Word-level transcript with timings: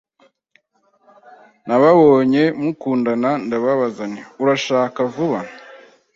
Nababonye 1.65 2.43
mukundana, 2.61 3.29
ndababaza 3.45 4.03
nti: 4.11 4.21
"Urashaka 4.41 4.99
vuba?" 5.13 5.39